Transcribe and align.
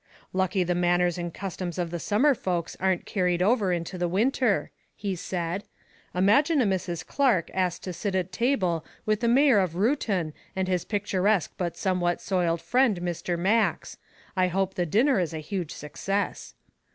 "Lucky 0.33 0.63
the 0.63 0.73
manners 0.73 1.19
and 1.19 1.31
customs 1.31 1.77
of 1.77 1.91
the 1.91 1.99
summer 1.99 2.33
folks 2.33 2.75
aren't 2.79 3.05
carried 3.05 3.39
over 3.39 3.71
into 3.71 3.99
the 3.99 4.07
winter," 4.07 4.71
he 4.95 5.15
said. 5.15 5.63
"Imagine 6.15 6.59
a 6.59 6.65
Mrs. 6.65 7.05
Clark 7.05 7.51
asked 7.53 7.83
to 7.83 7.93
sit 7.93 8.15
at 8.15 8.31
table 8.31 8.83
with 9.05 9.19
the 9.19 9.27
mayor 9.27 9.59
of 9.59 9.75
Reuton 9.75 10.33
and 10.55 10.67
his 10.67 10.85
picturesque 10.85 11.53
but 11.55 11.77
somewhat 11.77 12.19
soiled 12.19 12.63
friend, 12.63 12.99
Mr. 13.01 13.37
Max. 13.37 13.97
I 14.35 14.47
hope 14.47 14.73
the 14.73 14.87
dinner 14.87 15.19
is 15.19 15.35
a 15.35 15.37
huge 15.37 15.69
success." 15.71 16.55